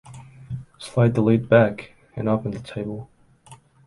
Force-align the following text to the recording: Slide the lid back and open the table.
Slide 0.79 1.13
the 1.13 1.21
lid 1.21 1.47
back 1.47 1.93
and 2.15 2.27
open 2.27 2.49
the 2.49 2.59
table. 2.59 3.07